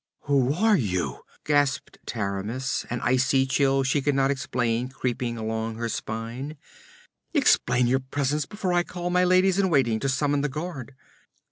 'Who 0.21 0.55
are 0.55 0.75
you?' 0.77 1.19
gasped 1.43 1.99
Taramis, 2.07 2.87
an 2.89 3.01
icy 3.01 3.45
chill 3.45 3.83
she 3.83 4.01
could 4.01 4.15
not 4.15 4.31
explain 4.31 4.89
creeping 4.89 5.37
along 5.37 5.75
her 5.75 5.87
spine. 5.89 6.57
'Explain 7.35 7.85
your 7.85 7.99
presence 7.99 8.47
before 8.47 8.73
I 8.73 8.81
call 8.81 9.11
my 9.11 9.23
ladies 9.23 9.59
in 9.59 9.69
waiting 9.69 9.99
to 9.99 10.09
summon 10.09 10.41
the 10.41 10.49
guard!' 10.49 10.95